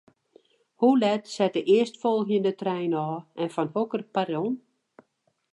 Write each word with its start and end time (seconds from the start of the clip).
Hoe 0.83 0.95
let 1.03 1.29
set 1.33 1.53
de 1.57 1.63
earstfolgjende 1.75 2.53
trein 2.61 2.93
ôf 3.07 3.21
en 3.43 3.53
fan 3.55 3.73
hokker 3.75 4.03
perron? 4.13 4.53